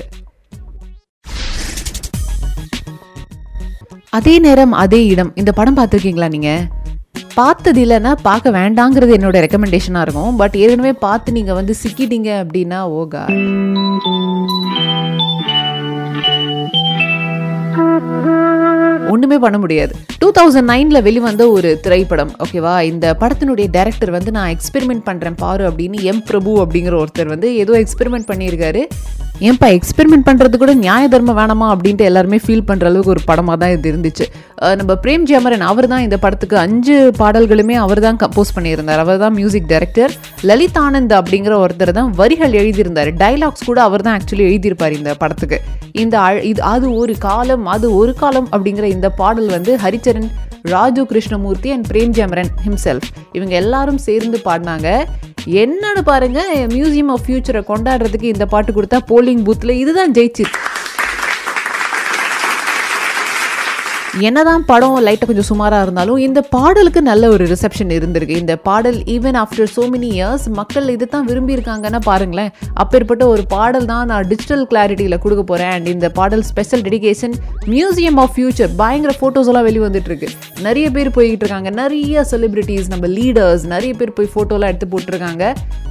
அதே 4.18 4.34
நேரம் 4.38 4.74
அதே 4.82 5.00
இடம். 5.12 5.30
இந்த 5.40 5.50
படம் 5.52 5.76
பார்த்துருக்கீங்களா 5.78 6.28
நீங்கள் 6.34 6.62
பார்த்தது 7.38 7.80
இல்லைன்னா 7.84 8.12
பார்க்க 8.28 8.50
வேண்டாங்கிறது 8.58 9.12
என்னோட 9.16 9.40
ரெக்கமெண்டேஷனாக 9.44 10.04
இருக்கும். 10.06 10.36
பட் 10.40 10.56
ஏற்கனவே 10.62 10.92
பார்த்து 11.06 11.36
நீங்கள் 11.38 11.58
வந்து 11.60 11.74
சிக்கிட்டீங்க 11.82 12.30
அப்படின்னா 12.42 12.78
oh 12.86 13.02
ஓகா 13.02 13.22
ஒன்றுமே 19.16 19.40
பண்ண 19.46 19.58
முடியாது. 19.64 19.92
டூ 20.22 20.30
தௌசண்ட் 20.38 20.70
நைனில் 20.72 21.04
வெளிவந்த 21.08 21.42
ஒரு 21.56 21.72
திரைப்படம் 21.86 22.32
ஓகேவா 22.44 22.76
இந்த 22.92 23.06
படத்தினுடைய 23.22 23.68
டைரக்டர் 23.76 24.16
வந்து 24.18 24.30
நான் 24.38 24.52
எக்ஸ்பெரிமெண்ட் 24.56 25.06
பண்ணுறேன் 25.10 25.38
பாரு 25.44 25.64
அப்படின்னு 25.70 26.00
எம் 26.12 26.24
பிரபு 26.30 26.52
அப்படிங்கிற 26.64 26.96
ஒருத்தர் 27.02 27.32
வந்து 27.34 27.50
ஏதோ 27.62 27.74
எக்ஸ்பெரிமெண்ட் 27.82 28.30
பண்ணியிருக்காரு. 28.32 28.82
ஏன்பா 29.40 29.68
எக்ஸ்பெரிமெண்ட் 29.68 30.26
பண்ணுறது 30.26 30.56
கூட 30.56 30.74
நியாய 30.74 31.08
தர்மம் 31.08 31.38
வேணாமா 31.38 31.64
அப்படின்ட்டு 31.64 31.98
எல்லாருமே 31.98 32.36
ஃபீல் 32.46 32.62
பண்ணுற 32.66 32.84
அளவுக்கு 32.84 33.10
ஒரு 33.10 33.20
படமாக 33.24 33.58
தான் 33.58 33.70
இது 33.70 33.92
இருந்துச்சு. 33.92 34.24
நம்ம 34.76 34.92
பிரேம் 35.02 35.32
அமரன் 35.32 35.60
அவர் 35.60 35.86
தான் 35.86 36.00
இந்த 36.00 36.18
படத்துக்கு 36.18 36.58
அஞ்சு 36.58 37.10
பாடல்களுமே 37.18 37.72
அவர் 37.72 38.00
தான் 38.00 38.16
கம்போஸ் 38.16 38.52
பண்ணியிருந்தார். 38.54 38.98
அவர் 38.98 39.18
தான் 39.18 39.32
மியூசிக் 39.32 39.66
டைரக்டர் 39.66 40.12
லலித் 40.42 40.76
ஆனந்த் 40.76 41.20
அப்படிங்கிற 41.20 41.64
ஒருத்தர் 41.64 41.90
தான் 41.90 42.10
வரிகள் 42.10 42.52
எழுதியிருந்தார். 42.52 43.14
டைலாக்ஸ் 43.14 43.66
கூட 43.66 43.82
அவர் 43.82 44.02
தான் 44.02 44.20
ஆக்சுவலி 44.20 44.38
எழுதியிருப்பார் 44.38 44.92
இந்த 44.92 45.14
படத்துக்கு. 45.14 45.60
இந்த 45.92 46.20
அழ- 46.20 46.42
இது 46.42 46.62
அது 46.62 46.94
ஒரு 46.94 47.18
காலம் 47.18 47.66
அது 47.66 47.96
ஒரு 47.96 48.14
காலம் 48.14 48.48
அப்படிங்கிற 48.52 48.82
இந்த 48.82 49.10
பாடல் 49.10 49.46
வந்து 49.46 49.76
ஹரிச்சரன் 49.76 50.28
ராஜு 50.70 51.06
கிருஷ்ணமூர்த்தி 51.06 51.70
அண்ட் 51.70 51.86
பிரேம் 51.90 52.14
ஜெயமரன் 52.18 52.50
ஹிம்செல்ஃப் 52.64 53.08
இவங்க 53.32 53.54
எல்லாரும் 53.54 53.98
சேர்ந்து 53.98 54.40
பாடினாங்க. 54.44 54.88
என்னன்னு 55.62 56.02
பாருங்க 56.04 56.40
மியூசியம் 56.74 57.10
ஆஃப் 57.14 57.24
ஃபியூச்சரை 57.26 57.62
கொண்டாடுறதுக்கு 57.72 58.32
இந்த 58.34 58.46
பாட்டு 58.46 58.72
கொடுத்தா 58.72 58.98
போலிங் 59.10 59.44
பூத்தில் 59.48 59.80
இதுதான் 59.82 60.12
ஜெயிச்சிருக்கு 60.12 60.62
என்னதான் 64.24 64.62
படம் 64.68 64.94
லைட்டாக 65.06 65.26
கொஞ்சம் 65.28 65.46
சுமாராக 65.48 65.84
இருந்தாலும் 65.84 66.20
இந்த 66.26 66.40
பாடலுக்கு 66.54 67.00
நல்ல 67.08 67.24
ஒரு 67.32 67.44
ரிசப்ஷன் 67.50 67.90
இருந்திருக்கு. 67.96 68.36
இந்த 68.42 68.54
பாடல் 68.68 68.98
even 69.14 69.36
after 69.40 69.70
so 69.74 69.82
many 69.94 70.08
years 70.16 70.46
மக்கள் 70.58 70.86
இது 70.94 71.06
தான் 71.14 71.26
விரும்பியிருக்காங்கன்னா 71.30 72.00
பாருங்களேன். 72.08 72.50
அப்பேற்பட்ட 72.82 73.26
ஒரு 73.32 73.42
பாடல் 73.54 73.88
தான் 73.92 74.06
நான் 74.10 74.28
டிஜிட்டல் 74.30 74.64
கிளாரிட்டியில் 74.70 75.18
கொடுக்க 75.24 75.42
போகிறேன் 75.50 75.72
அண்ட் 75.76 75.88
இந்த 75.94 76.08
பாடல் 76.18 76.44
special 76.50 76.84
dedication 76.86 77.34
museum 77.72 78.20
of 78.22 78.32
future 78.36 78.72
பயங்கர 78.82 79.14
ஃபோட்டோஸ் 79.20 79.50
எல்லாம் 79.52 79.66
வெளி 79.68 79.82
வந்துட்டுருக்கு 79.86 80.30
நிறைய 80.68 80.86
பேர் 80.96 81.14
போய்கிட்டு 81.18 81.44
இருக்காங்க. 81.44 81.72
நிறைய 81.82 82.24
செலிபிரிட்டிஸ் 82.32 82.88
நம்ம 82.94 83.10
லீடர்ஸ் 83.18 83.66
நிறைய 83.74 83.92
பேர் 84.00 84.16
போய் 84.20 84.32
ஃபோட்டோலாம் 84.36 84.72
எடுத்து 84.72 84.88
போட்டிருக்காங்க. 84.94 85.44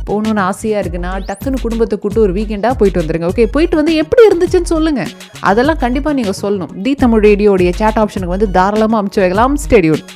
போகணுன்னு 0.10 0.41
ஆசையாக 0.50 0.82
இருக்குன்னா 0.84 1.12
டக்குன்னு 1.27 1.62
குடும்பத்தை 1.65 1.96
கூட்டு 2.01 2.20
ஒரு 2.25 2.34
வீக்கெண்டாக 2.39 2.75
போயிட்டு 2.79 3.01
வந்துருங்க. 3.01 3.29
ஓகே 3.34 3.46
போயிட்டு 3.53 3.75
வந்து 3.79 3.94
எப்படி 4.01 4.24
இருந்துச்சுன்னு 4.29 4.72
சொல்லுங்கள் 4.74 5.13
அதெல்லாம் 5.51 5.79
கண்டிப்பாக 5.86 6.15
நீங்கள் 6.20 6.39
சொல்லணும். 6.41 6.74
தி 6.84 6.91
தமிழ் 7.03 7.24
ரேடியோடைய 7.29 7.70
சேட் 7.79 7.98
ஆப்ஷனுக்கு 8.16 8.38
வந்து 8.38 8.54
தாராளமாக 8.60 9.02
அமுச்சு 9.02 9.22
வைக்கலாம். 9.24 9.56
ஸ்டேடியோட் 9.66 10.14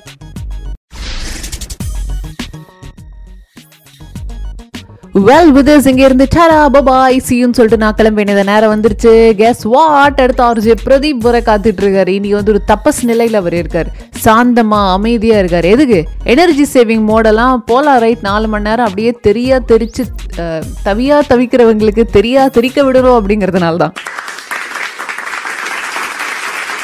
வெல் 5.28 5.52
விதர்ஸ் 5.56 5.88
இங்க 5.90 6.02
இருந்து 6.08 6.26
டரா 6.34 6.58
பபாய் 6.74 7.18
சியூன்னு 7.28 7.58
சொல்லிட்டு 7.58 7.80
நான் 7.84 7.96
கிளம்ப 8.00 8.18
வேண்டியது 8.20 8.44
நேரம் 8.50 8.72
வந்துருச்சு. 8.74 9.12
கெஸ் 9.40 9.64
வாட் 9.74 10.22
அடுத்த 10.24 10.42
ஆர்ஜி 10.48 10.74
பிரதீப் 10.84 11.26
வர 11.28 11.38
காத்துட்டு 11.48 11.82
இருக்காரு 11.84 12.12
இனி 12.18 12.30
வந்து 12.38 12.54
ஒரு 12.54 12.62
தப்பஸ் 12.72 13.02
நிலையில் 13.10 13.40
அவர் 13.40 13.56
இருக்கார். 13.62 13.90
சாந்தமா 14.26 14.80
அமைதியா 14.98 15.38
இருக்காரு. 15.42 15.68
எதுக்கு? 15.76 16.00
எனர்ஜி 16.34 16.68
சேவிங் 16.76 17.04
மோடெல்லாம் 17.10 17.64
போலா 17.72 17.96
ரைட் 18.06 18.24
நாலு 18.30 18.48
மணி 18.54 18.68
நேரம் 18.70 18.88
அப்படியே 18.90 19.14
தெரியா 19.28 19.58
தெரிச்சு 19.72 20.06
தவியாக 20.06 20.80
தவியா 20.88 21.18
தவிக்கிறவங்களுக்கு 21.32 22.06
தெரியா 22.18 22.46
தெரிக்க 22.60 22.80
விடணும் 22.90 23.20
அப்படிங்கிறதுனால 23.20 23.82
தான் 23.86 23.96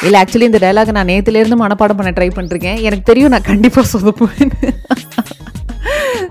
இல்லை 0.04 0.16
ஆக்சுவலி 0.20 0.46
இந்த 0.48 0.60
டைலாக் 0.62 0.96
நான் 0.96 1.10
நேற்றுலேருந்து 1.12 1.56
மனப்பாடம் 1.62 1.98
பண்ண 1.98 2.10
ட்ரை 2.16 2.28
பண்ணிருக்கேன். 2.36 2.80
எனக்கு 2.86 3.04
தெரியும் 3.10 3.32
நான் 3.34 3.50
கண்டிப்பாக 3.52 3.86
சொதப்புவேன் 3.92 4.52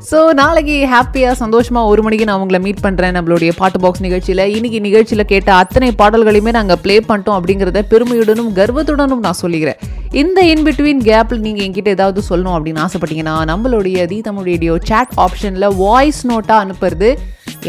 ஸோ 0.10 0.18
நாளைக்கு 0.40 0.76
ஹாப்பியாக 0.92 1.36
சந்தோஷமாக 1.42 1.90
ஒரு 1.92 2.02
மணிக்கு 2.06 2.26
நான் 2.30 2.42
உங்களை 2.44 2.60
மீட் 2.66 2.82
பண்ணுறேன் 2.86 3.16
நம்மளுடைய 3.18 3.52
பாட்டு 3.60 3.78
பாக்ஸ் 3.84 4.04
நிகழ்ச்சியில். 4.06 4.44
இன்றைக்கி 4.56 4.80
நிகழ்ச்சியில் 4.88 5.30
கேட்ட 5.32 5.50
அத்தனை 5.62 5.90
பாடல்களையுமே 6.02 6.52
நாங்கள் 6.58 6.80
ப்ளே 6.84 6.96
பண்ணிட்டோம் 7.10 7.38
அப்படிங்கிறத 7.38 7.82
பெருமையுடனும் 7.92 8.52
கர்வத்துடனும் 8.60 9.24
நான் 9.28 9.40
சொல்லிக்கிறேன். 9.44 9.80
இந்த 10.22 10.42
இன்பிட்வீன் 10.54 11.02
கேப்பில் 11.10 11.44
நீங்கள் 11.46 11.66
என்கிட்ட 11.68 11.96
ஏதாவது 11.98 12.22
சொல்லணும் 12.30 12.58
அப்படின்னு 12.58 12.84
ஆசைப்பட்டீங்கன்னா 12.86 13.36
நம்மளுடைய 13.52 14.06
தி 14.12 14.20
தமிழ் 14.28 14.50
ரேடியோ 14.52 14.76
சேட் 14.92 15.16
ஆப்ஷனில் 15.26 15.70
வாய்ஸ் 15.84 16.22
நோட்டாக 16.32 16.64
அனுப்புறது 16.66 17.10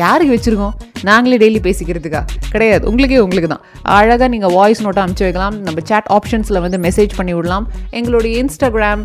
யாருக்கு 0.02 0.34
வச்சுருக்கோம்? 0.36 0.76
நாங்களே 1.10 1.38
டெய்லி 1.42 1.60
பேசிக்கிறதுக்கா? 1.66 2.22
கிடையாது. 2.54 2.82
உங்களுக்கே 2.90 3.20
உங்களுக்கு 3.26 3.50
தான் 3.54 3.64
அழகாக 3.98 4.28
நீங்கள் 4.34 4.54
வாய்ஸ் 4.58 4.82
நோட்டை 4.86 5.02
அனுப்பிச்சு 5.04 5.26
வைக்கலாம். 5.26 5.56
நம்ம 5.66 5.84
சேட் 5.90 6.10
ஆப்ஷன்ஸில் 6.16 6.62
வந்து 6.64 6.80
மெசேஜ் 6.86 7.14
பண்ணி 7.18 7.34
விடலாம். 7.38 7.66
எங்களுடைய 8.00 8.34
இன்ஸ்டாகிராம் 8.44 9.04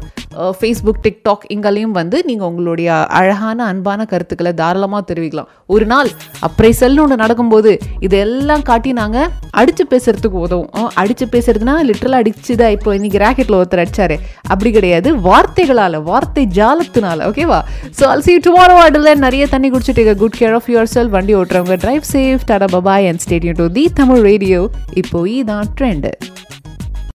ஃபேஸ்புக் 0.60 1.02
டிக்டாக் 1.06 1.46
இங்கேலையும் 1.54 1.96
வந்து 2.00 2.18
நீங்கள் 2.28 2.50
உங்களுடைய 2.50 2.90
அழகான 3.20 3.60
அன்பான 3.72 4.02
கருத்துக்களை 4.12 4.52
தாராளமாக 4.62 5.04
தெரிவிக்கலாம். 5.10 5.50
ஒரு 5.74 5.86
நாள் 5.92 6.10
அப்புறம் 6.48 6.78
செல்னு 6.82 7.02
ஒன்று 7.04 7.16
நடக்கும்போது 7.24 7.72
இதெல்லாம் 8.08 8.64
காட்டி 8.70 8.92
நாங்கள் 9.02 9.28
அடித்து 9.62 9.84
பேசுகிறதுக்கு 9.94 10.38
உதவும். 10.46 10.70
அடித்து 11.02 11.26
பேசுறதுனா 11.34 11.76
லிட்டரலாக 11.90 12.22
அடிச்சுதான் 12.24 12.74
இப்போ 12.78 12.90
இன்றைக்கி 13.00 13.20
ராக்கெட்டில் 13.26 13.60
ஒருத்தர் 13.60 13.84
அடித்தார் 13.84 14.16
அப்படி 14.54 14.72
கிடையாது. 14.78 15.10
வார்த்தைகளால் 15.28 16.00
வார்த்தை 16.10 16.46
ஜாலத்தினால 16.60 17.28
ஓகேவா 17.32 17.60
ஸோ 18.00 18.06
அல் 18.14 18.26
சி 18.28 18.36
டுமாரோ 18.48 18.78
ஆர்டரில் 18.86 19.24
நிறைய 19.26 19.44
தண்ணி 19.56 19.70
குடிச்சிட்டு 19.76 20.16
good 20.24 20.40
care 20.42 20.58
of 20.60 20.72
your 20.74 20.92
self 20.96 21.14
வண்டி 21.18 21.36
ஓட்டுறவங்க 21.42 21.78
drive 21.92 22.12
safe 22.12 22.44
tata 22.50 22.68
bye bye 22.68 23.06
and 23.08 23.22
stay tuned 23.24 23.56
to 23.58 23.66
the 23.68 23.82
Tamil 23.94 24.22
radio 24.22 24.60
இப்போ 24.94 25.20
இதான் 25.30 25.70
ட்ரெண்ட் 25.78 26.08